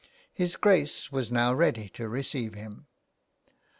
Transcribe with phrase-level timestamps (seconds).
[0.33, 2.87] His Grace was now ready to receive him.